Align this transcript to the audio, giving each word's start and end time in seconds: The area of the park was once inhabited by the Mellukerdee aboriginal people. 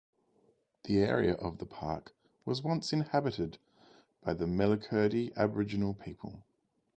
The 0.85 0.97
area 0.97 1.33
of 1.35 1.59
the 1.59 1.65
park 1.67 2.15
was 2.43 2.63
once 2.63 2.91
inhabited 2.91 3.59
by 4.23 4.33
the 4.33 4.45
Mellukerdee 4.47 5.31
aboriginal 5.35 5.93
people. 5.93 6.41